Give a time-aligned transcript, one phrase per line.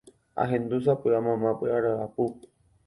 [0.43, 2.23] Ahendu sapy'a mamá py ryapu